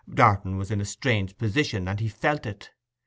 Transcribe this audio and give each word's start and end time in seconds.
Darton 0.11 0.57
was 0.57 0.71
in 0.71 0.81
a 0.81 0.85
strange 0.85 1.37
position, 1.37 1.87
and 1.87 1.99
he 1.99 2.09
felt 2.09 2.47
it. 2.47 2.71